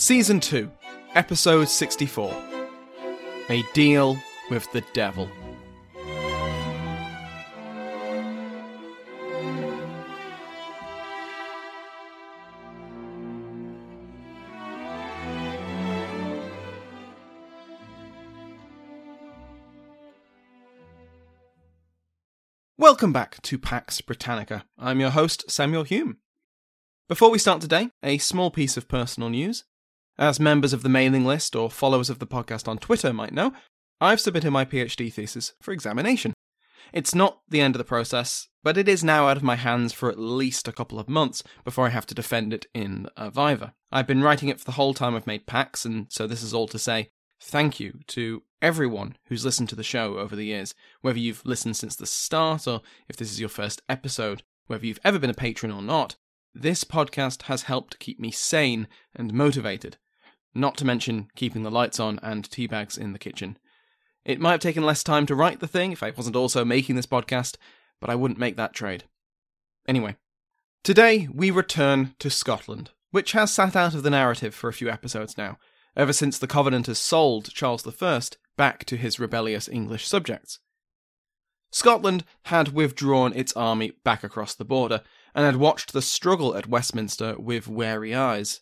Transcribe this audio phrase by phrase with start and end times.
[0.00, 0.70] Season 2,
[1.16, 2.32] Episode 64
[3.50, 4.16] A Deal
[4.48, 5.28] with the Devil.
[22.76, 24.64] Welcome back to Pax Britannica.
[24.78, 26.18] I'm your host, Samuel Hume.
[27.08, 29.64] Before we start today, a small piece of personal news.
[30.18, 33.52] As members of the mailing list or followers of the podcast on Twitter might know,
[34.00, 36.34] I've submitted my PhD thesis for examination.
[36.92, 39.92] It's not the end of the process, but it is now out of my hands
[39.92, 43.30] for at least a couple of months before I have to defend it in a
[43.30, 43.74] Viva.
[43.92, 46.52] I've been writing it for the whole time I've made PAX, and so this is
[46.52, 47.10] all to say
[47.40, 51.76] thank you to everyone who's listened to the show over the years, whether you've listened
[51.76, 55.34] since the start or if this is your first episode, whether you've ever been a
[55.34, 56.16] patron or not.
[56.54, 59.96] This podcast has helped keep me sane and motivated,
[60.54, 63.58] not to mention keeping the lights on and tea bags in the kitchen.
[64.24, 66.96] It might have taken less time to write the thing if I wasn't also making
[66.96, 67.56] this podcast,
[68.00, 69.04] but I wouldn't make that trade.
[69.86, 70.16] Anyway,
[70.84, 74.90] today we return to Scotland, which has sat out of the narrative for a few
[74.90, 75.58] episodes now,
[75.96, 78.20] ever since the Covenanters sold Charles I
[78.56, 80.58] back to his rebellious English subjects.
[81.70, 85.02] Scotland had withdrawn its army back across the border
[85.34, 88.60] and had watched the struggle at Westminster with wary eyes.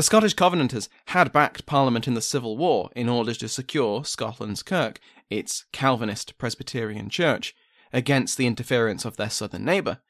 [0.00, 4.62] The Scottish Covenanters had backed Parliament in the Civil War in order to secure Scotland's
[4.62, 7.54] Kirk, its Calvinist Presbyterian church,
[7.92, 10.00] against the interference of their southern neighbour.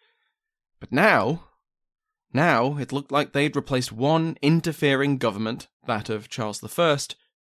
[0.79, 1.49] But now,
[2.33, 6.99] now it looked like they'd replaced one interfering government, that of Charles I,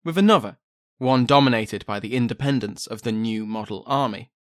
[0.04, 0.58] with another,
[0.98, 4.34] one dominated by the independence of the new model army.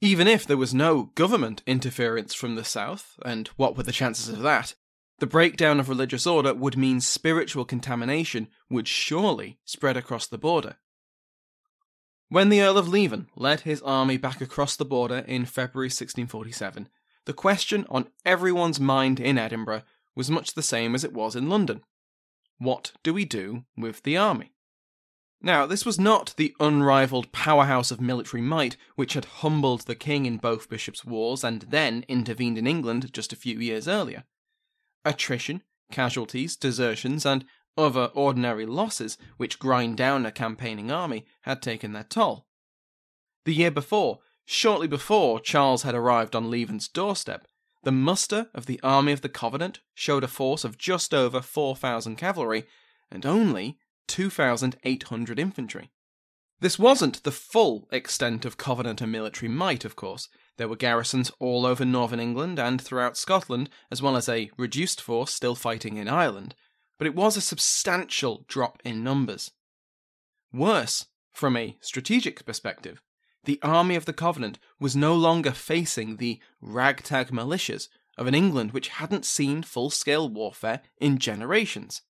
[0.00, 4.28] Even if there was no government interference from the south, and what were the chances
[4.28, 4.76] of that,
[5.18, 10.76] the breakdown of religious order would mean spiritual contamination would surely spread across the border.
[12.28, 16.88] When the Earl of Leven led his army back across the border in February 1647,
[17.26, 19.82] the question on everyone's mind in Edinburgh
[20.16, 21.82] was much the same as it was in London.
[22.58, 24.52] What do we do with the army?
[25.40, 30.24] Now, this was not the unrivaled powerhouse of military might which had humbled the king
[30.24, 34.24] in both bishops' wars and then intervened in England just a few years earlier.
[35.04, 37.44] Attrition, casualties, desertions, and
[37.76, 42.46] other ordinary losses which grind down a campaigning army had taken their toll.
[43.44, 47.46] The year before, shortly before Charles had arrived on Leven's doorstep,
[47.82, 52.16] the muster of the Army of the Covenant showed a force of just over 4,000
[52.16, 52.64] cavalry
[53.10, 53.78] and only
[54.08, 55.90] 2,800 infantry.
[56.60, 60.28] This wasn't the full extent of Covenanter military might, of course.
[60.56, 65.00] There were garrisons all over northern England and throughout Scotland, as well as a reduced
[65.00, 66.54] force still fighting in Ireland,
[66.98, 69.50] but it was a substantial drop in numbers.
[70.52, 73.02] Worse, from a strategic perspective,
[73.44, 78.72] the army of the Covenant was no longer facing the ragtag militias of an England
[78.72, 82.02] which hadn't seen full scale warfare in generations.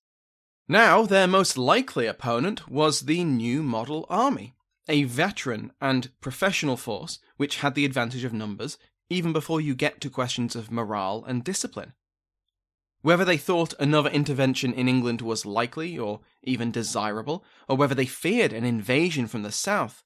[0.67, 4.55] Now, their most likely opponent was the new model army,
[4.87, 8.77] a veteran and professional force which had the advantage of numbers
[9.07, 11.93] even before you get to questions of morale and discipline.
[13.03, 18.07] Whether they thought another intervention in England was likely or even desirable, or whether they
[18.07, 20.03] feared an invasion from the south,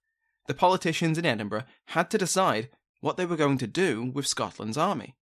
[0.47, 2.67] the politicians in Edinburgh had to decide
[2.99, 5.15] what they were going to do with Scotland's army.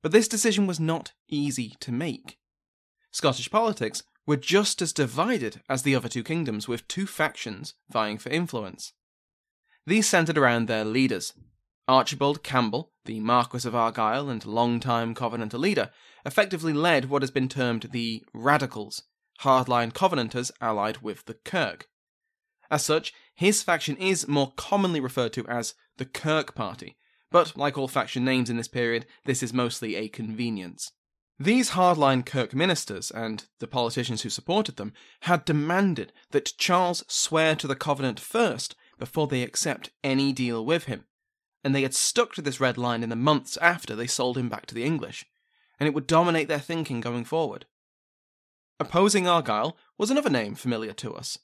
[0.00, 2.38] But this decision was not easy to make.
[3.14, 8.18] Scottish politics were just as divided as the other two kingdoms, with two factions vying
[8.18, 8.92] for influence.
[9.86, 11.32] These centred around their leaders,
[11.86, 15.90] Archibald Campbell, the Marquis of Argyll and long-time Covenanter leader,
[16.26, 19.04] effectively led what has been termed the Radicals,
[19.42, 21.88] hardline Covenanters allied with the Kirk.
[22.68, 26.96] As such, his faction is more commonly referred to as the Kirk Party,
[27.30, 30.90] but like all faction names in this period, this is mostly a convenience.
[31.38, 37.56] These hardline Kirk ministers, and the politicians who supported them, had demanded that Charles swear
[37.56, 41.04] to the Covenant first before they accept any deal with him
[41.64, 44.50] and they had stuck to this red line in the months after they sold him
[44.50, 45.24] back to the English,
[45.80, 47.64] and it would dominate their thinking going forward.
[48.78, 51.38] Opposing Argyll was another name familiar to us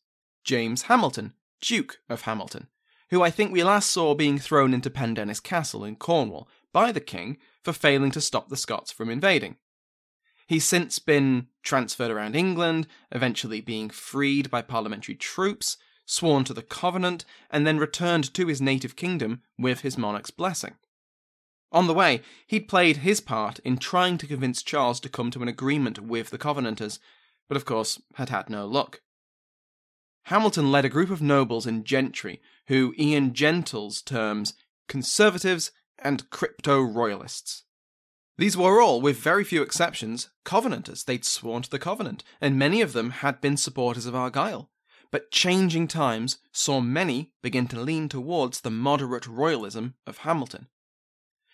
[0.44, 1.32] James Hamilton,
[1.62, 2.68] Duke of Hamilton,
[3.08, 7.00] who I think we last saw being thrown into Pendennis Castle in Cornwall by the
[7.00, 9.56] king for failing to stop the Scots from invading.
[10.50, 15.76] He's since been transferred around England, eventually being freed by parliamentary troops,
[16.06, 20.74] sworn to the covenant, and then returned to his native kingdom with his monarch's blessing.
[21.70, 25.42] On the way, he'd played his part in trying to convince Charles to come to
[25.42, 26.98] an agreement with the Covenanters,
[27.46, 29.02] but of course had had no luck.
[30.24, 34.54] Hamilton led a group of nobles and gentry who Ian Gentles terms
[34.88, 37.62] conservatives and crypto royalists.
[38.40, 41.04] These were all, with very few exceptions, Covenanters.
[41.04, 44.68] They'd sworn to the Covenant, and many of them had been supporters of Argyll
[45.10, 50.68] but changing times saw many begin to lean towards the moderate royalism of Hamilton.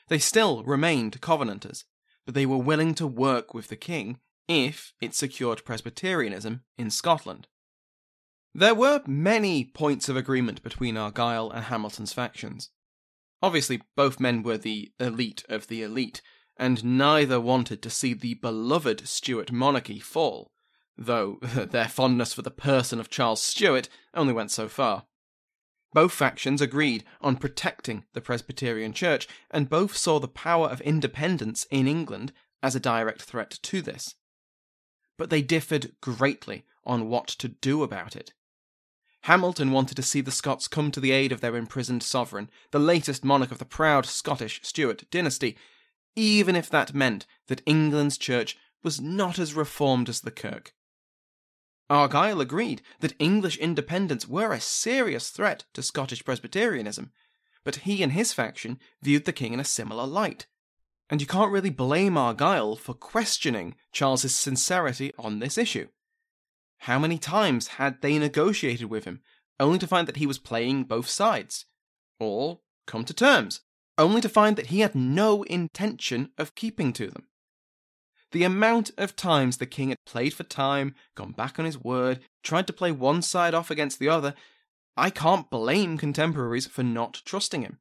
[0.08, 1.84] They still remained Covenanters,
[2.24, 7.48] but they were willing to work with the king if it secured Presbyterianism in Scotland.
[8.54, 12.70] There were many points of agreement between Argyll and Hamilton's factions.
[13.42, 16.22] Obviously, both men were the elite of the elite,
[16.56, 20.52] and neither wanted to see the beloved Stuart monarchy fall
[20.98, 25.04] though their fondness for the person of Charles Stuart only went so far.
[25.92, 31.66] Both factions agreed on protecting the Presbyterian Church, and both saw the power of independence
[31.70, 32.32] in England
[32.62, 34.14] as a direct threat to this.
[35.16, 38.34] But they differed greatly on what to do about it.
[39.22, 42.78] Hamilton wanted to see the Scots come to the aid of their imprisoned sovereign, the
[42.78, 45.56] latest monarch of the proud Scottish Stuart dynasty,
[46.16, 50.74] even if that meant that England's church was not as reformed as the Kirk.
[51.88, 57.12] Argyll agreed that English independents were a serious threat to Scottish Presbyterianism,
[57.62, 60.46] but he and his faction viewed the king in a similar light.
[61.08, 65.88] And you can't really blame Argyll for questioning Charles's sincerity on this issue.
[66.78, 69.20] How many times had they negotiated with him,
[69.60, 71.66] only to find that he was playing both sides?
[72.18, 73.60] Or come to terms,
[73.98, 77.26] only to find that he had no intention of keeping to them?
[78.32, 82.20] The amount of times the king had played for time, gone back on his word,
[82.42, 84.34] tried to play one side off against the other,
[84.96, 87.78] I can't blame contemporaries for not trusting him.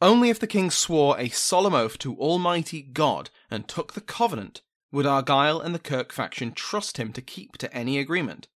[0.00, 4.62] Only if the king swore a solemn oath to Almighty God and took the covenant
[4.90, 8.48] would Argyll and the Kirk faction trust him to keep to any agreement.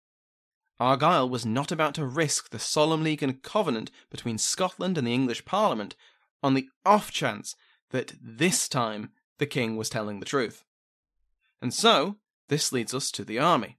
[0.80, 5.14] Argyll was not about to risk the solemn league and covenant between Scotland and the
[5.14, 5.96] English Parliament
[6.42, 7.54] on the off chance
[7.90, 10.64] that this time the king was telling the truth.
[11.60, 12.16] And so,
[12.48, 13.78] this leads us to the army.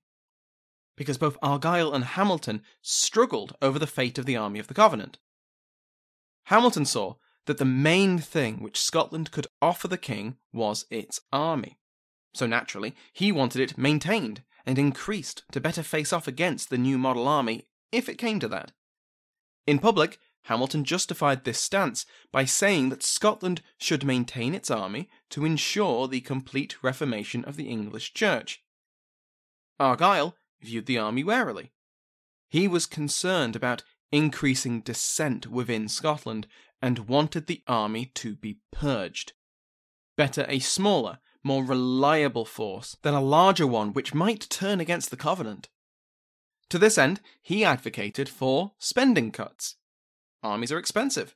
[0.96, 5.18] Because both Argyll and Hamilton struggled over the fate of the army of the Covenant.
[6.46, 11.78] Hamilton saw that the main thing which Scotland could offer the king was its army.
[12.34, 16.98] So naturally, he wanted it maintained and increased to better face off against the new
[16.98, 18.72] model army, if it came to that.
[19.66, 25.46] In public, Hamilton justified this stance by saying that Scotland should maintain its army to
[25.46, 28.64] ensure the complete reformation of the English Church.
[29.80, 31.72] Argyll viewed the army warily.
[32.48, 36.48] He was concerned about increasing dissent within Scotland
[36.82, 39.34] and wanted the army to be purged.
[40.16, 45.18] Better a smaller, more reliable force than a larger one which might turn against the
[45.18, 45.70] Covenant.
[46.70, 49.76] To this end, he advocated for spending cuts
[50.44, 51.36] armies are expensive.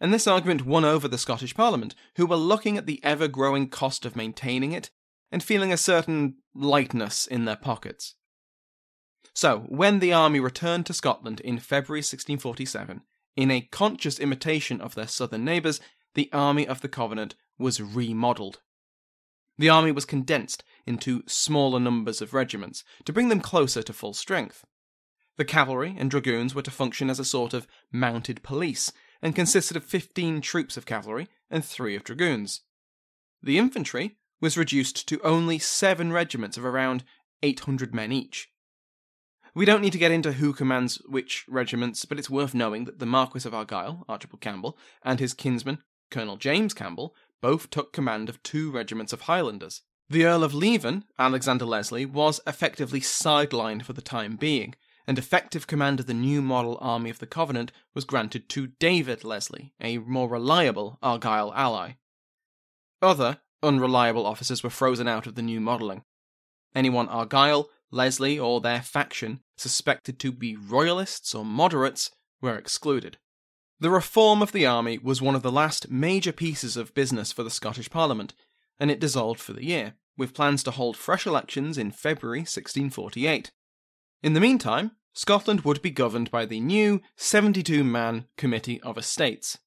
[0.00, 3.68] And this argument won over the Scottish Parliament, who were looking at the ever growing
[3.68, 4.90] cost of maintaining it
[5.32, 8.14] and feeling a certain lightness in their pockets.
[9.34, 13.02] So, when the army returned to Scotland in February 1647,
[13.36, 15.80] in a conscious imitation of their southern neighbours,
[16.14, 18.60] the Army of the Covenant was remodelled.
[19.58, 24.14] The army was condensed into smaller numbers of regiments to bring them closer to full
[24.14, 24.64] strength.
[25.36, 29.76] The cavalry and dragoons were to function as a sort of mounted police and consisted
[29.76, 32.62] of 15 troops of cavalry and 3 of dragoons.
[33.42, 37.04] The infantry was reduced to only 7 regiments of around
[37.42, 38.48] 800 men each.
[39.54, 42.98] We don't need to get into who commands which regiments, but it's worth knowing that
[42.98, 45.78] the Marquis of Argyll, Archibald Campbell, and his kinsman,
[46.10, 49.82] Colonel James Campbell, both took command of two regiments of Highlanders.
[50.08, 54.74] The Earl of Leven, Alexander Leslie, was effectively sidelined for the time being,
[55.06, 59.24] and effective command of the new model army of the Covenant was granted to David
[59.24, 61.92] Leslie, a more reliable Argyll ally.
[63.00, 66.02] Other unreliable officers were frozen out of the new modelling.
[66.74, 72.10] Anyone Argyll, Leslie, or their faction suspected to be royalists or moderates
[72.40, 73.18] were excluded.
[73.78, 77.42] The reform of the army was one of the last major pieces of business for
[77.42, 78.34] the Scottish Parliament,
[78.80, 83.52] and it dissolved for the year, with plans to hold fresh elections in February 1648.
[84.22, 89.58] In the meantime, Scotland would be governed by the new 72 man Committee of Estates.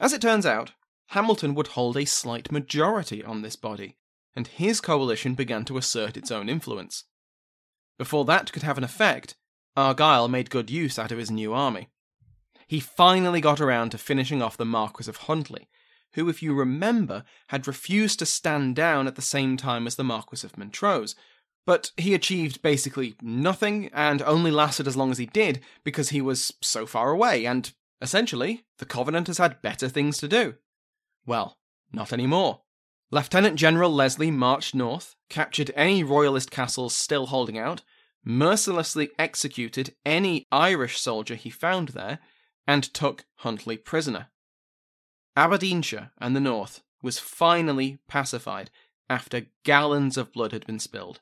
[0.00, 0.72] As it turns out,
[1.08, 3.96] Hamilton would hold a slight majority on this body,
[4.34, 7.04] and his coalition began to assert its own influence.
[7.98, 9.36] Before that could have an effect,
[9.76, 11.88] Argyll made good use out of his new army.
[12.66, 15.68] He finally got around to finishing off the Marquis of Huntly,
[16.14, 20.04] who, if you remember, had refused to stand down at the same time as the
[20.04, 21.14] Marquis of Montrose.
[21.64, 26.20] But he achieved basically nothing and only lasted as long as he did because he
[26.20, 30.56] was so far away, and essentially, the Covenanters had better things to do.
[31.24, 31.58] Well,
[31.92, 32.62] not anymore.
[33.12, 37.82] Lieutenant General Leslie marched north, captured any royalist castles still holding out,
[38.24, 42.18] mercilessly executed any Irish soldier he found there,
[42.66, 44.28] and took Huntly prisoner.
[45.36, 48.70] Aberdeenshire and the north was finally pacified
[49.10, 51.20] after gallons of blood had been spilled.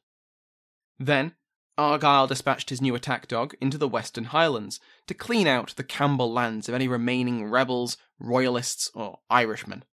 [1.00, 1.34] Then,
[1.78, 6.30] Argyll dispatched his new attack dog into the Western Highlands to clean out the Campbell
[6.30, 9.84] lands of any remaining rebels, royalists, or Irishmen.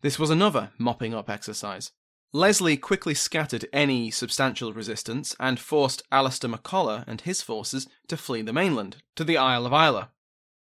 [0.00, 1.90] This was another mopping up exercise.
[2.32, 8.42] Leslie quickly scattered any substantial resistance and forced Alistair MacColla and his forces to flee
[8.42, 10.06] the mainland, to the Isle of Islay.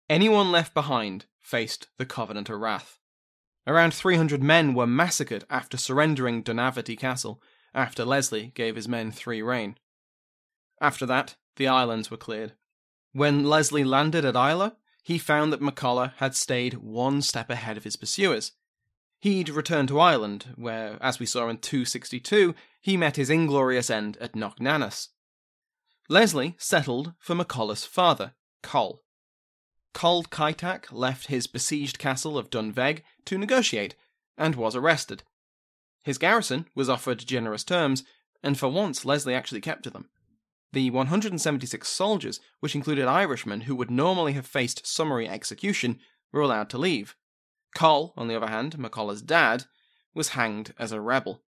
[0.09, 2.99] Anyone left behind faced the Covenanter wrath.
[3.65, 7.41] Around 300 men were massacred after surrendering Dunaverty Castle,
[7.77, 9.77] after Leslie gave his men free rein.
[10.81, 12.51] After that, the islands were cleared.
[13.13, 17.85] When Leslie landed at Islay, he found that MacColla had stayed one step ahead of
[17.85, 18.51] his pursuers,
[19.19, 24.17] He'd returned to Ireland, where, as we saw in 262, he met his inglorious end
[24.17, 25.09] at Knocknanuss.
[26.07, 29.03] Leslie settled for MacColla's father, Col.
[29.93, 33.95] Coll Ciotach left his besieged castle of Dunyveg to negotiate,
[34.37, 35.23] and was arrested.
[36.07, 38.05] His garrison was offered generous terms,
[38.41, 40.07] and for once Leslie actually kept to them.
[40.71, 45.99] The 176 soldiers, which included Irishmen who would normally have faced summary execution,
[46.31, 47.17] were allowed to leave.
[47.75, 49.65] Coll, on the other hand, MacColla's dad,
[50.13, 51.43] was hanged as a rebel.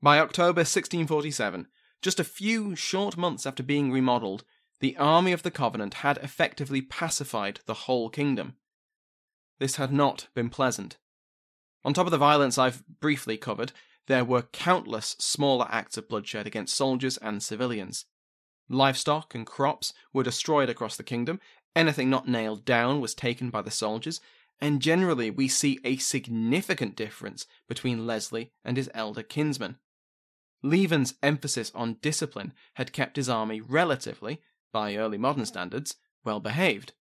[0.00, 1.66] By October 1647,
[2.02, 4.44] just a few short months after being remodelled,
[4.78, 8.54] the army of the Covenant had effectively pacified the whole kingdom.
[9.58, 10.98] This had not been pleasant.
[11.84, 13.72] On top of the violence I've briefly covered,
[14.06, 18.06] there were countless smaller acts of bloodshed against soldiers and civilians.
[18.68, 21.40] Livestock and crops were destroyed across the kingdom,
[21.76, 24.20] anything not nailed down was taken by the soldiers,
[24.60, 29.76] and generally we see a significant difference between Leslie and his elder kinsman.
[30.62, 34.40] Leven's emphasis on discipline had kept his army relatively,
[34.72, 36.94] by early modern standards, well behaved.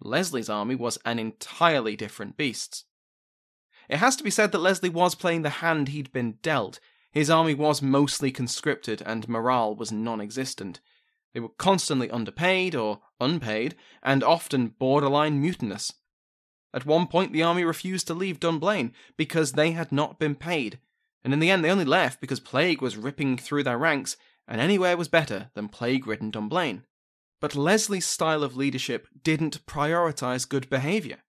[0.00, 2.84] Leslie's army was an entirely different beast.
[3.90, 6.78] It has to be said that Leslie was playing the hand he'd been dealt.
[7.10, 10.78] His army was mostly conscripted and morale was non existent.
[11.34, 15.92] They were constantly underpaid or unpaid, and often borderline mutinous.
[16.72, 20.78] At one point, the army refused to leave Dunblane because they had not been paid,
[21.24, 24.16] and in the end, they only left because plague was ripping through their ranks,
[24.46, 26.84] and anywhere was better than plague ridden Dunblane.
[27.40, 31.24] But Leslie's style of leadership didn't prioritize good behavior.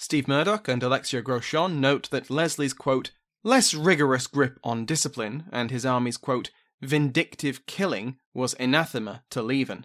[0.00, 3.10] Steve Murdoch and Alexia Grosjean note that Leslie's quote,
[3.44, 9.84] less rigorous grip on discipline and his army's quote, vindictive killing was anathema to Leven.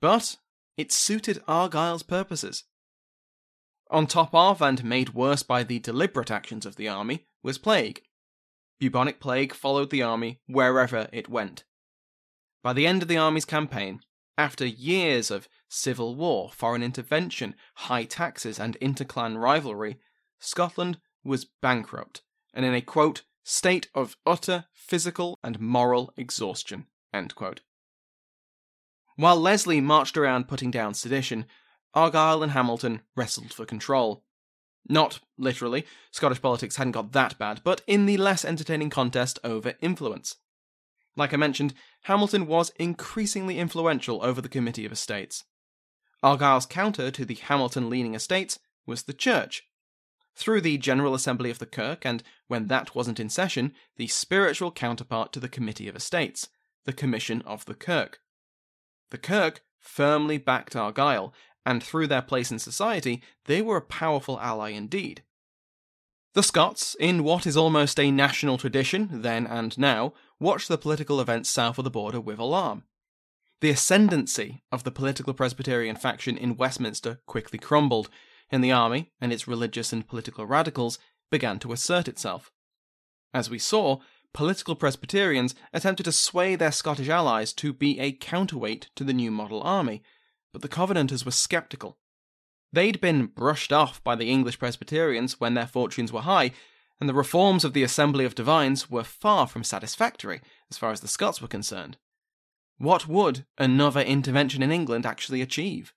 [0.00, 0.38] But
[0.78, 2.64] it suited Argyll's purposes.
[3.90, 8.00] On top of, and made worse by the deliberate actions of the army, was plague.
[8.80, 11.64] Bubonic plague followed the army wherever it went.
[12.62, 14.00] By the end of the army's campaign,
[14.38, 19.98] after years of civil war, foreign intervention, high taxes, and interclan rivalry,
[20.38, 22.22] Scotland was bankrupt
[22.52, 26.86] and in a quote, state of utter physical and moral exhaustion.
[29.16, 31.46] While Leslie marched around putting down sedition,
[31.94, 34.24] Argyll and Hamilton wrestled for control.
[34.88, 39.74] Not literally, Scottish politics hadn't got that bad, but in the less entertaining contest over
[39.80, 40.36] influence.
[41.16, 41.74] Like I mentioned,
[42.04, 45.44] Hamilton was increasingly influential over the Committee of Estates.
[46.22, 49.62] Argyll's counter to the Hamilton leaning estates was the Church.
[50.34, 54.70] Through the General Assembly of the Kirk, and when that wasn't in session, the spiritual
[54.70, 56.48] counterpart to the Committee of Estates,
[56.84, 58.20] the Commission of the Kirk.
[59.10, 61.34] The Kirk firmly backed Argyll,
[61.66, 65.22] and through their place in society, they were a powerful ally indeed.
[66.32, 71.20] The Scots, in what is almost a national tradition, then and now, watched the political
[71.20, 72.84] events south of the border with alarm.
[73.60, 78.08] The ascendancy of the political Presbyterian faction in Westminster quickly crumbled,
[78.50, 80.98] and the army and its religious and political radicals
[81.30, 82.50] began to assert itself.
[83.34, 83.98] As we saw,
[84.32, 89.30] political Presbyterians attempted to sway their Scottish allies to be a counterweight to the new
[89.30, 90.02] model army,
[90.52, 91.98] but the Covenanters were sceptical.
[92.72, 96.52] They'd been brushed off by the English Presbyterians when their fortunes were high,
[96.98, 100.40] and the reforms of the Assembly of Divines were far from satisfactory
[100.70, 101.98] as far as the Scots were concerned.
[102.80, 105.92] What would another intervention in England actually achieve?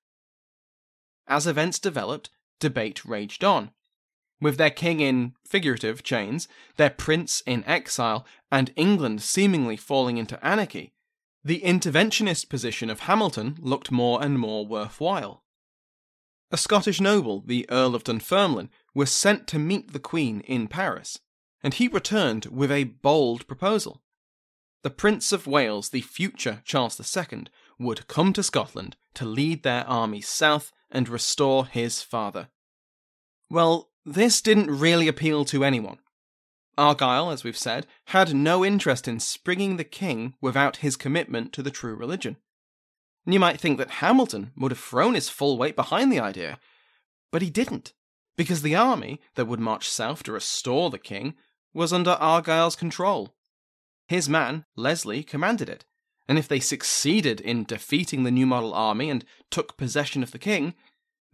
[1.25, 3.71] As events developed, debate raged on.
[4.41, 10.45] With their king in figurative chains, their prince in exile, and England seemingly falling into
[10.45, 10.91] anarchy,
[11.41, 15.45] the interventionist position of Hamilton looked more and more worthwhile.
[16.51, 21.17] A Scottish noble, the Earl of Dunfermline, was sent to meet the Queen in Paris,
[21.63, 24.02] and he returned with a bold proposal.
[24.83, 27.45] The Prince of Wales, the future Charles II,
[27.79, 32.49] would come to Scotland to lead their army south and restore his father.
[33.49, 35.99] Well, this didn't really appeal to anyone.
[36.77, 41.63] Argyll, as we've said, had no interest in springing the king without his commitment to
[41.63, 42.35] the true religion.
[43.25, 46.59] And you might think that Hamilton would have thrown his full weight behind the idea,
[47.31, 47.93] but he didn't,
[48.35, 51.35] because the army that would march south to restore the king
[51.73, 53.33] was under Argyll's control.
[54.07, 55.85] His man, Leslie, commanded it,
[56.27, 60.39] and if they succeeded in defeating the New Model army and took possession of the
[60.39, 60.73] king,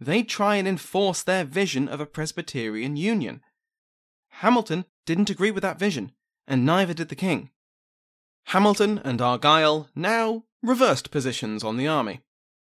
[0.00, 3.42] they'd try and enforce their vision of a Presbyterian union.
[4.28, 6.12] Hamilton didn't agree with that vision,
[6.46, 7.50] and neither did the king.
[8.44, 12.20] Hamilton and Argyll now reversed positions on the army.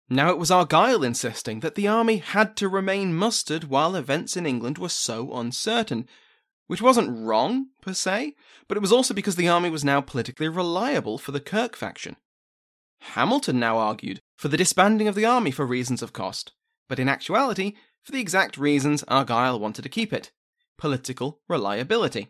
[0.08, 4.44] Now it was Argyll insisting that the army had to remain mustered while events in
[4.44, 6.08] England were so uncertain,
[6.66, 8.34] which wasn't wrong, per se,
[8.68, 12.16] but it was also because the army was now politically reliable for the Kirk faction.
[13.00, 16.52] Hamilton now argued for the disbanding of the army for reasons of cost,
[16.88, 20.32] but in actuality, for the exact reasons Argyll wanted to keep it
[20.78, 22.28] political reliability.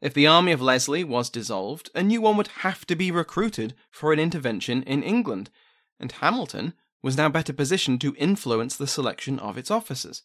[0.00, 3.74] If the army of Leslie was dissolved, a new one would have to be recruited
[3.90, 5.50] for an intervention in England,
[5.98, 10.22] and Hamilton was now better positioned to influence the selection of its officers.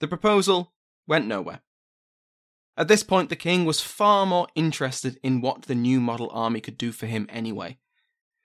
[0.00, 0.74] The proposal
[1.06, 1.62] went nowhere.
[2.78, 6.60] At this point, the king was far more interested in what the new model army
[6.60, 7.76] could do for him anyway.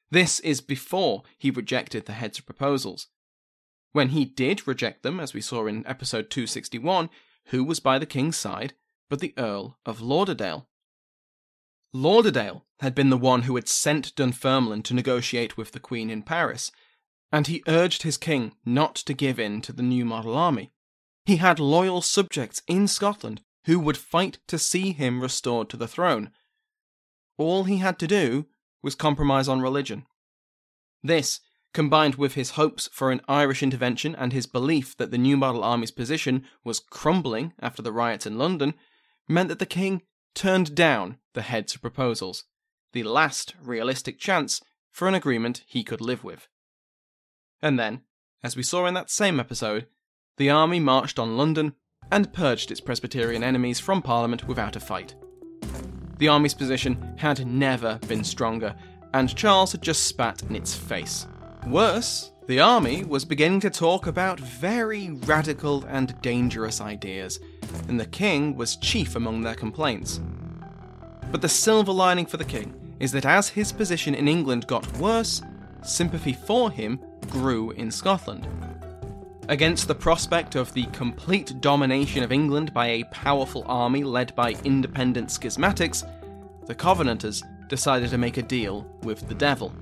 [0.10, 3.10] This is before he rejected the heads of proposals.
[3.92, 7.12] When he did reject them, as we saw in episode 261,
[7.50, 8.74] who was by the king's side
[9.08, 10.68] but the Earl of Lauderdale?
[11.94, 16.24] Lauderdale had been the one who had sent Dunfermline to negotiate with the Queen in
[16.24, 16.72] Paris,
[17.32, 20.72] and he urged his king not to give in to the new model army.
[21.24, 25.88] He had loyal subjects in Scotland who would fight to see him restored to the
[25.88, 26.32] throne.
[27.38, 28.48] All he had to do
[28.82, 30.06] was compromise on religion.
[31.02, 31.40] This
[31.74, 35.64] combined with his hopes for an Irish intervention and his belief that the New Model
[35.64, 38.76] Army's position was crumbling after the riots in London,
[39.28, 40.04] meant that the king
[40.36, 42.46] turned down the heads proposals,
[42.92, 46.48] the last realistic chance for an agreement he could live with.
[47.62, 48.02] And then,
[48.44, 49.88] as we saw in that same episode,
[50.38, 51.74] the army marched on London
[52.12, 55.16] and purged its Presbyterian enemies from Parliament without a fight.
[56.18, 58.76] The army's position had never been stronger,
[59.14, 61.28] and Charles had just spat in its face.
[61.68, 67.40] Worse, the army was beginning to talk about very radical and dangerous ideas,
[67.88, 70.20] and the king was chief among their complaints.
[71.32, 74.98] But the silver lining for the king is that as his position in England got
[74.98, 75.42] worse,
[75.84, 78.48] sympathy for him grew in Scotland.
[79.50, 84.52] Against the prospect of the complete domination of England by a powerful army led by
[84.64, 86.04] independent schismatics,
[86.66, 89.74] the Covenanters decided to make a deal with the devil.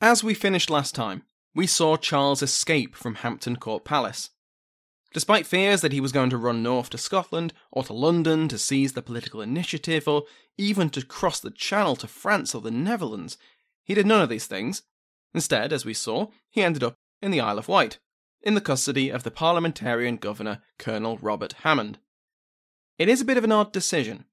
[0.00, 1.22] As we finished last time,
[1.54, 4.30] we saw Charles escape from Hampton Court Palace,
[5.12, 8.58] Despite fears that he was going to run north to Scotland or to London to
[8.58, 10.24] seize the political initiative or
[10.56, 13.36] even to cross the Channel to France or the Netherlands,
[13.84, 14.82] he did none of these things.
[15.34, 17.98] Instead, as we saw, he ended up in the Isle of Wight,
[18.42, 21.98] in the custody of the parliamentarian governor, Colonel Robert Hammond.
[22.98, 24.24] It is a bit of an odd decision.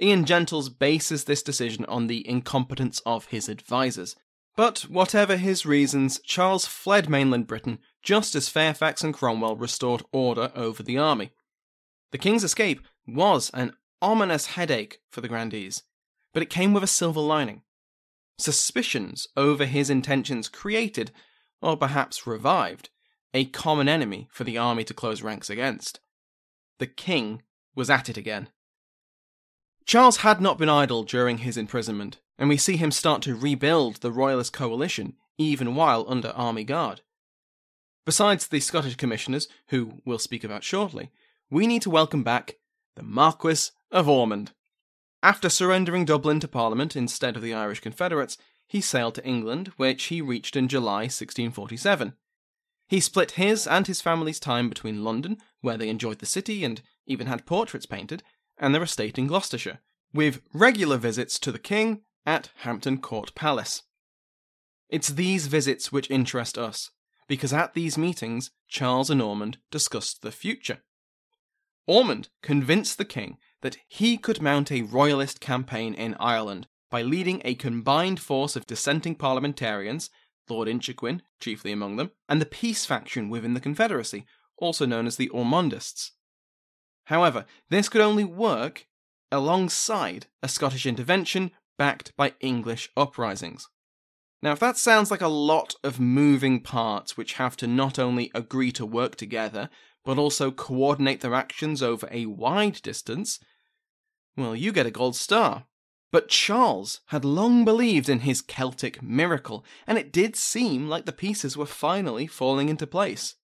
[0.00, 4.16] Ian Gentles bases this decision on the incompetence of his advisers,
[4.56, 10.50] but whatever his reasons, Charles fled mainland Britain just as Fairfax and Cromwell restored order
[10.54, 11.32] over the army.
[12.10, 15.82] The king's escape was an ominous headache for the grandees,
[16.34, 17.62] but it came with a silver lining.
[18.38, 21.12] Suspicions over his intentions created,
[21.60, 22.90] or perhaps revived,
[23.32, 26.00] a common enemy for the army to close ranks against.
[26.78, 27.42] The king
[27.74, 28.48] was at it again.
[29.86, 33.96] Charles had not been idle during his imprisonment, and we see him start to rebuild
[33.96, 37.00] the Royalist coalition even while under army guard.
[38.04, 41.10] Besides the Scottish commissioners, who we'll speak about shortly,
[41.50, 42.56] we need to welcome back
[42.96, 44.52] the Marquis of Ormond.
[45.22, 50.04] After surrendering Dublin to Parliament instead of the Irish Confederates, he sailed to England, which
[50.04, 52.14] he reached in July 1647.
[52.88, 56.82] He split his and his family's time between London, where they enjoyed the city and
[57.06, 58.22] even had portraits painted,
[58.58, 59.80] and their estate in Gloucestershire,
[60.12, 63.82] with regular visits to the king at Hampton Court Palace.
[64.88, 66.90] It's these visits which interest us,
[67.26, 70.80] because at these meetings, Charles and Ormond discussed the future.
[71.86, 77.40] Ormond convinced the king that he could mount a royalist campaign in Ireland by leading
[77.44, 80.10] a combined force of dissenting parliamentarians,
[80.48, 84.26] Lord Inchiquin chiefly among them, and the peace faction within the Confederacy,
[84.58, 86.10] also known as the Ormondists.
[87.04, 88.86] However, this could only work
[89.30, 93.68] alongside a Scottish intervention backed by English uprisings.
[94.42, 98.30] Now, if that sounds like a lot of moving parts which have to not only
[98.34, 99.70] agree to work together,
[100.04, 103.38] but also coordinate their actions over a wide distance,
[104.36, 105.66] well, you get a gold star.
[106.10, 111.12] But Charles had long believed in his Celtic miracle, and it did seem like the
[111.12, 113.36] pieces were finally falling into place.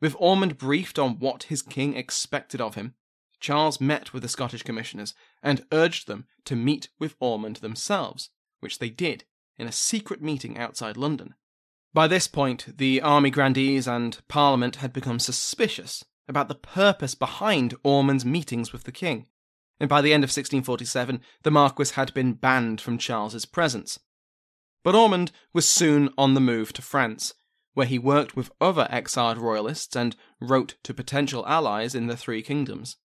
[0.00, 2.94] With Ormond briefed on what his king expected of him,
[3.40, 8.30] Charles met with the Scottish commissioners and urged them to meet with Ormond themselves,
[8.60, 9.24] which they did
[9.58, 11.34] in a secret meeting outside London.
[11.92, 17.74] By this point, the army grandees and Parliament had become suspicious about the purpose behind
[17.84, 19.26] Ormond's meetings with the king,
[19.78, 24.00] and by the end of 1647, the Marquis had been banned from Charles's presence.
[24.82, 27.34] But Ormond was soon on the move to France,
[27.74, 32.42] where he worked with other exiled royalists and wrote to potential allies in the three
[32.42, 32.96] kingdoms.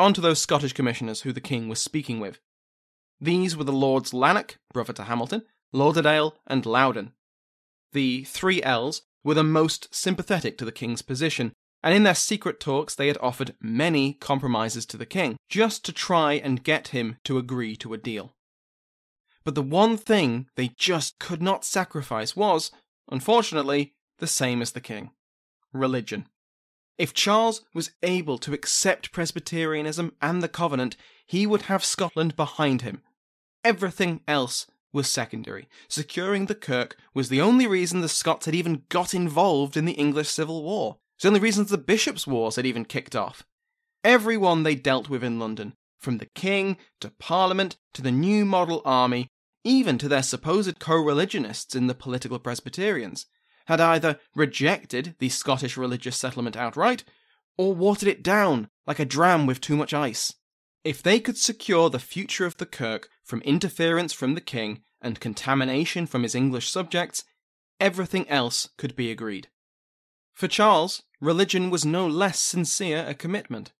[0.00, 2.40] On to those Scottish commissioners who the king was speaking with.
[3.20, 7.12] These were the Lords Lanark, brother to Hamilton, Lauderdale, and Loudon.
[7.92, 12.60] The three L's were the most sympathetic to the king's position, and in their secret
[12.60, 17.18] talks they had offered many compromises to the king, just to try and get him
[17.24, 18.34] to agree to a deal.
[19.44, 22.70] But the one thing they just could not sacrifice was,
[23.10, 25.10] unfortunately, the same as the king
[25.74, 26.26] religion.
[27.00, 32.82] If Charles was able to accept Presbyterianism and the Covenant, he would have Scotland behind
[32.82, 33.00] him.
[33.64, 35.66] Everything else was secondary.
[35.88, 39.94] Securing the Kirk was the only reason the Scots had even got involved in the
[39.94, 40.98] English Civil War.
[41.16, 43.46] It's the only reason the Bishops' Wars had even kicked off.
[44.04, 48.82] Everyone they dealt with in London, from the King to Parliament to the new model
[48.84, 49.28] army,
[49.64, 53.24] even to their supposed co religionists in the political Presbyterians,
[53.66, 57.04] had either rejected the Scottish religious settlement outright
[57.56, 60.34] or watered it down like a dram with too much ice.
[60.82, 65.20] If they could secure the future of the Kirk from interference from the king and
[65.20, 67.24] contamination from his English subjects,
[67.78, 69.48] everything else could be agreed.
[70.32, 73.72] For Charles, religion was no less sincere a commitment.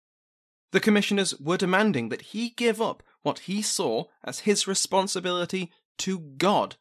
[0.72, 6.18] The commissioners were demanding that he give up what he saw as his responsibility to
[6.18, 6.76] God.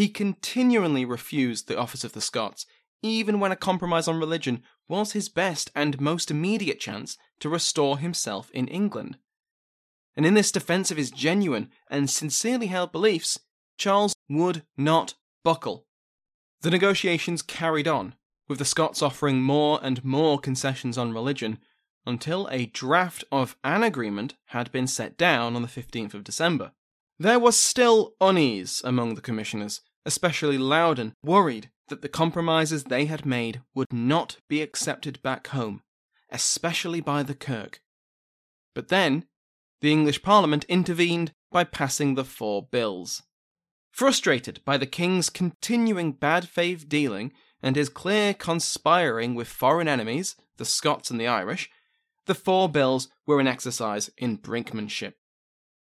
[0.00, 2.64] He continually refused the office of the Scots,
[3.02, 7.98] even when a compromise on religion was his best and most immediate chance to restore
[7.98, 9.18] himself in England.
[10.16, 13.40] And in this defense of his genuine and sincerely held beliefs,
[13.76, 15.84] Charles would not buckle.
[16.62, 18.14] The negotiations carried on,
[18.48, 21.58] with the Scots offering more and more concessions on religion,
[22.06, 26.72] until a draft of an agreement had been set down on the 15th of December.
[27.18, 33.26] There was still unease among the commissioners, especially Loudon, worried that the compromises they had
[33.26, 35.82] made would not be accepted back home,
[36.30, 37.80] especially by the Kirk.
[38.74, 39.26] But then,
[39.80, 43.22] the English Parliament intervened by passing the four bills.
[43.90, 47.32] Frustrated by the king's continuing bad faith dealing
[47.62, 51.68] and his clear conspiring with foreign enemies, the Scots and the Irish,
[52.26, 55.14] the four bills were an exercise in brinkmanship.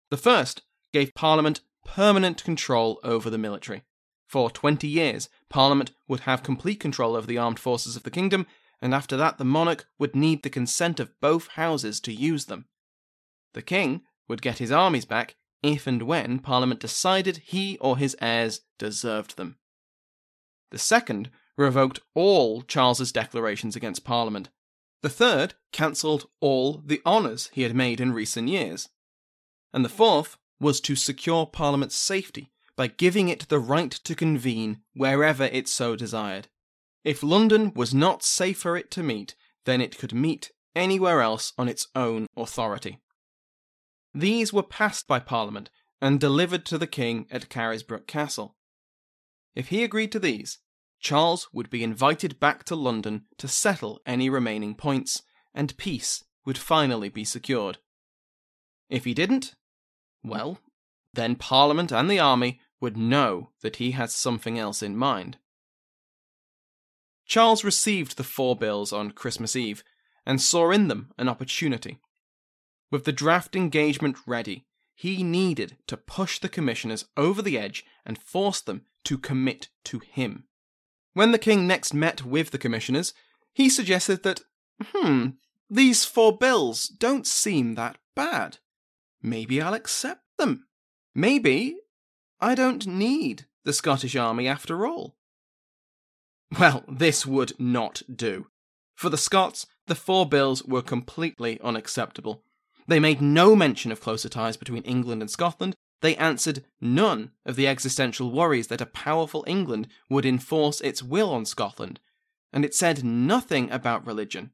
[0.09, 3.83] The first gave Parliament permanent control over the military.
[4.33, 8.47] For 20 years, Parliament would have complete control over the armed forces of the kingdom,
[8.81, 12.65] and after that, the monarch would need the consent of both houses to use them.
[13.53, 18.17] The king would get his armies back if and when Parliament decided he or his
[18.21, 19.59] heirs deserved them.
[20.71, 24.49] The second revoked all Charles's declarations against Parliament.
[25.03, 28.89] The third cancelled all the honours he had made in recent years.
[29.71, 34.81] And the fourth was to secure Parliament's safety by giving it the right to convene
[34.93, 36.47] wherever it so desired.
[37.03, 41.53] If London was not safe for it to meet, then it could meet anywhere else
[41.57, 42.99] on its own authority.
[44.13, 45.69] These were passed by Parliament
[46.01, 48.55] and delivered to the King at Carisbrooke Castle.
[49.55, 50.59] If he agreed to these,
[50.99, 55.21] Charles would be invited back to London to settle any remaining points,
[55.53, 57.77] and peace would finally be secured.
[58.89, 59.55] If he didn't,
[60.23, 60.59] well,
[61.13, 65.37] then Parliament and the army would know that he had something else in mind.
[67.25, 69.85] Charles received the four bills on Christmas Eve
[70.25, 72.01] and saw in them an opportunity.
[72.91, 78.17] With the draft engagement ready, he needed to push the commissioners over the edge and
[78.17, 80.43] force them to commit to him.
[81.13, 83.13] When the king next met with the commissioners,
[83.53, 84.41] he suggested that,
[84.81, 85.27] hmm,
[85.69, 88.57] these four bills don't seem that bad.
[89.21, 90.65] Maybe I'll accept them.
[91.15, 91.77] Maybe
[92.43, 95.15] I don't need the Scottish army after all.
[96.59, 98.47] Well, this would not do.
[98.95, 102.43] For the Scots, the four bills were completely unacceptable.
[102.85, 105.73] They made no mention of closer ties between England and Scotland.
[106.01, 111.31] They answered none of the existential worries that a powerful England would enforce its will
[111.31, 112.01] on Scotland,
[112.51, 114.51] and it said nothing about religion.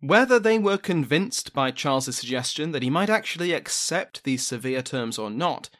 [0.00, 5.16] Whether they were convinced by Charles's suggestion that he might actually accept these severe terms
[5.16, 5.70] or not,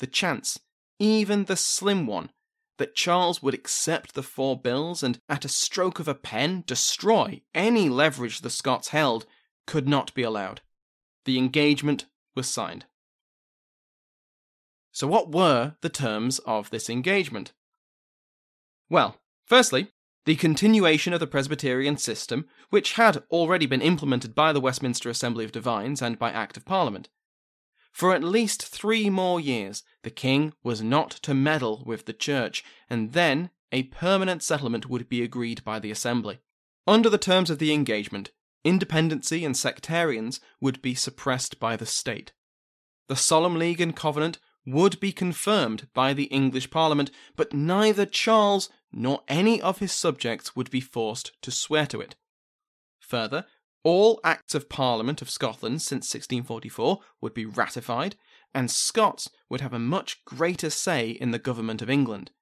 [0.00, 0.58] the chance,
[0.98, 2.30] even the slim one,
[2.78, 7.40] that Charles would accept the four bills and, at a stroke of a pen, destroy
[7.54, 9.26] any leverage the Scots held,
[9.66, 10.60] could not be allowed.
[11.24, 12.84] The engagement was signed.
[14.92, 17.52] So, what were the terms of this engagement?
[18.88, 19.88] Well, firstly,
[20.24, 25.44] the continuation of the Presbyterian system, which had already been implemented by the Westminster Assembly
[25.44, 27.08] of Divines and by Act of Parliament.
[27.96, 32.62] For at least three more years, the king was not to meddle with the church,
[32.90, 36.40] and then a permanent settlement would be agreed by the assembly.
[36.86, 38.32] Under the terms of the engagement,
[38.64, 42.34] independency and sectarians would be suppressed by the state.
[43.08, 48.68] The Solemn League and Covenant would be confirmed by the English Parliament, but neither Charles
[48.92, 52.14] nor any of his subjects would be forced to swear to it.
[53.00, 53.46] Further,
[53.86, 58.16] all Acts of Parliament of Scotland since 1644 would be ratified,
[58.52, 62.32] and Scots would have a much greater say in the government of England.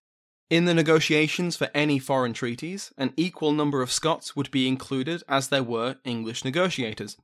[0.49, 5.23] In the negotiations for any foreign treaties, an equal number of Scots would be included
[5.29, 7.19] as there were English negotiators,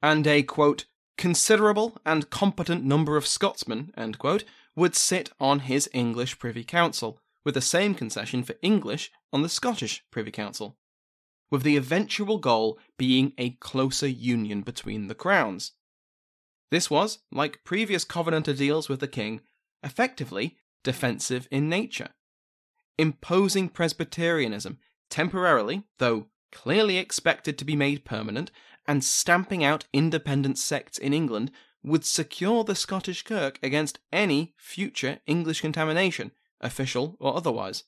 [0.00, 0.84] and a quote,
[1.18, 4.44] considerable and competent number of Scotsmen quote,
[4.76, 9.48] would sit on his English Privy Council, with the same concession for English on the
[9.48, 10.76] Scottish Privy Council
[11.50, 15.72] with the eventual goal being a closer union between the crowns.
[16.70, 19.40] This was, like previous Covenanter deals with the king,
[19.82, 22.10] effectively defensive in nature.
[22.98, 24.78] Imposing Presbyterianism
[25.10, 28.50] temporarily, though clearly expected to be made permanent,
[28.86, 31.50] and stamping out independent sects in England
[31.82, 37.84] would secure the Scottish Kirk against any future English contamination, official or otherwise.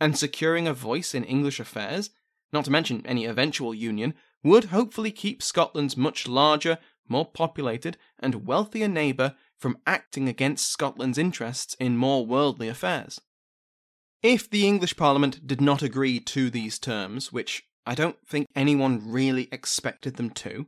[0.00, 2.10] And securing a voice in English affairs
[2.52, 6.78] not to mention any eventual union, would hopefully keep Scotland's much larger,
[7.08, 13.20] more populated, and wealthier neighbour from acting against Scotland's interests in more worldly affairs.
[14.22, 19.10] If the English Parliament did not agree to these terms, which I don't think anyone
[19.10, 20.66] really expected them to,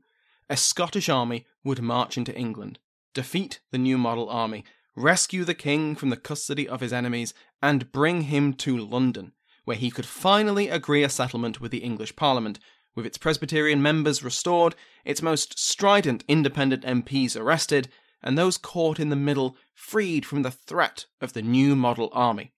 [0.48, 2.78] a Scottish army would march into England,
[3.14, 4.64] defeat the New Model Army,
[4.94, 9.32] rescue the king from the custody of his enemies, and bring him to London,
[9.68, 12.58] where he could finally agree a settlement with the English Parliament,
[12.94, 17.90] with its Presbyterian members restored, its most strident independent MPs arrested,
[18.22, 22.54] and those caught in the middle freed from the threat of the new model army.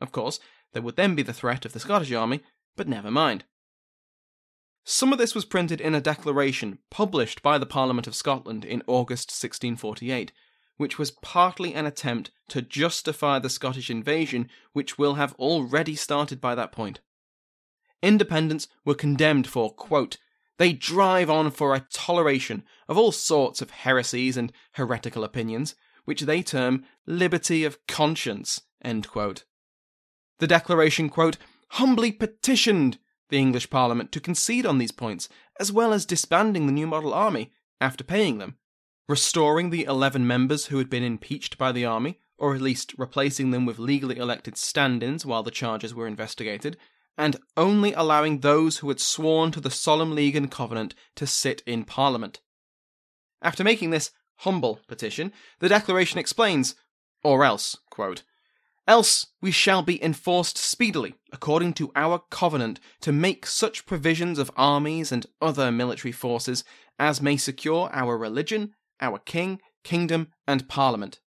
[0.00, 0.40] Of course,
[0.72, 2.40] there would then be the threat of the Scottish army,
[2.76, 3.44] but never mind.
[4.84, 8.82] Some of this was printed in a declaration published by the Parliament of Scotland in
[8.86, 10.32] August 1648,
[10.76, 16.40] which was partly an attempt to justify the Scottish invasion, which will have already started
[16.40, 17.00] by that point.
[18.02, 20.18] Independents were condemned for, quote,
[20.58, 26.22] they drive on for a toleration of all sorts of heresies and heretical opinions, which
[26.22, 31.38] they term liberty of conscience, The declaration, quote,
[31.70, 36.72] humbly petitioned the English Parliament to concede on these points, as well as disbanding the
[36.72, 38.56] New Model Army after paying them,
[39.08, 43.50] restoring the 11 members who had been impeached by the army, or at least replacing
[43.50, 46.76] them with legally elected stand ins while the charges were investigated,
[47.18, 51.62] and only allowing those who had sworn to the Solemn League and Covenant to sit
[51.66, 52.40] in Parliament.
[53.42, 56.74] After making this humble petition, the Declaration explains,
[57.22, 58.22] or else, quote,
[58.88, 64.50] Else we shall be enforced speedily, according to our covenant, to make such provisions of
[64.56, 66.64] armies and other military forces
[66.98, 71.20] as may secure our religion, our king, kingdom, and parliament.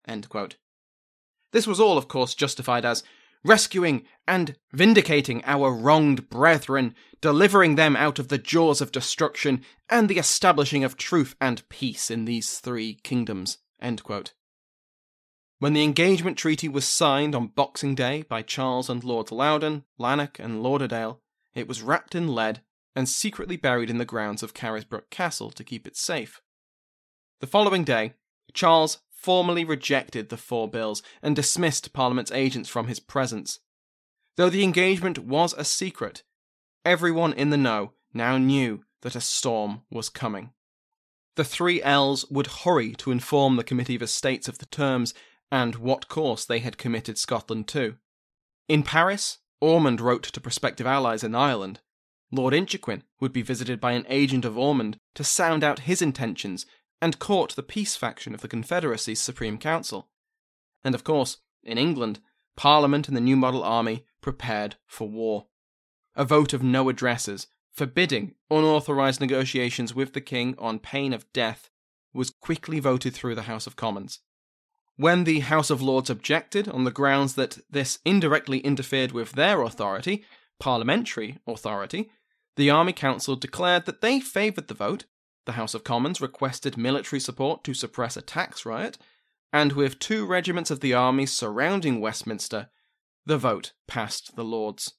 [1.52, 3.04] This was all, of course, justified as
[3.44, 10.10] rescuing and vindicating our wronged brethren, delivering them out of the jaws of destruction, and
[10.10, 13.60] the establishing of truth and peace in these three kingdoms.
[15.60, 20.40] When the engagement treaty was signed on Boxing Day by Charles and Lords Loudon, Lanark,
[20.40, 21.22] and Lauderdale,
[21.54, 22.62] it was wrapped in lead
[22.96, 26.42] and secretly buried in the grounds of Carisbrooke Castle to keep it safe.
[27.46, 28.16] The following day,
[28.54, 33.60] Charles formally rejected the four bills and dismissed Parliament's agents from his presence.
[34.36, 36.24] Though the engagement was a secret,
[36.84, 40.54] everyone in the know now knew that a storm was coming.
[41.36, 45.14] The three L's would hurry to inform the Committee of Estates of the terms
[45.52, 47.98] and what course they had committed Scotland to.
[48.68, 51.82] In Paris, Ormond wrote to prospective allies in Ireland.
[52.32, 56.66] Lord Inchiquin would be visited by an agent of Ormond to sound out his intentions
[57.06, 60.10] and court the peace faction of the Confederacy's Supreme Council.
[60.84, 62.20] And of course, in England,
[62.56, 65.46] Parliament and the New Model Army prepared for war.
[66.16, 71.70] A vote of no addresses, forbidding unauthorised negotiations with the King on pain of death,
[72.12, 74.22] was quickly voted through the House of Commons.
[74.96, 79.62] When the House of Lords objected on the grounds that this indirectly interfered with their
[79.62, 80.26] authority,
[80.60, 82.10] parliamentary authority,
[82.56, 85.06] the Army Council declared that they favoured the vote,
[85.46, 88.98] the House of Commons requested military support to suppress a tax riot,
[89.54, 92.70] and with two regiments of the army surrounding Westminster,
[93.26, 94.94] the vote passed the Lords.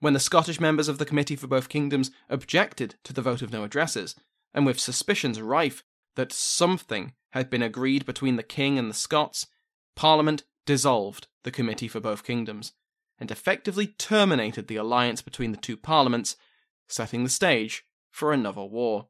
[0.00, 3.52] When the Scottish members of the Committee for Both Kingdoms objected to the vote of
[3.52, 4.14] no addresses,
[4.54, 5.82] and with suspicions rife
[6.16, 9.46] that something had been agreed between the king and the Scots,
[9.94, 12.72] Parliament dissolved the Committee for Both Kingdoms
[13.18, 16.36] and effectively terminated the alliance between the two parliaments,
[16.88, 19.08] setting the stage for another war.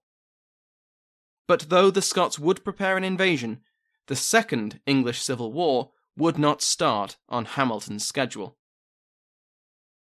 [1.50, 3.62] But though the Scots would prepare an invasion,
[4.06, 8.56] the Second English Civil War would not start on Hamilton's schedule.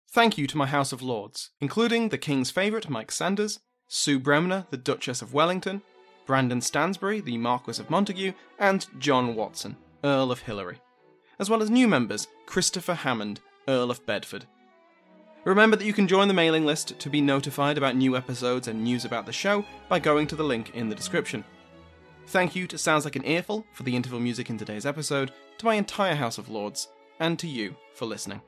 [0.09, 4.69] Thank you to my House of Lords, including the King's favourite Mike Sanders, Sue Bremner,
[4.71, 5.83] the Duchess of Wellington,
[6.27, 10.79] Brandon Stansbury, the Marquis of Montague, and John Watson, Earl of Hilary,
[11.41, 14.47] as well as new members Christopher Hammond, Earl of Bedford.
[15.45, 18.83] Remember that you can join the mailing list to be notified about new episodes and
[18.83, 21.45] news about the show by going to the link in the description.
[22.29, 25.67] Thank you to Sounds Like an Earful for the interval music in today's episode, to
[25.67, 28.41] my entire House of Lords, and to you for listening.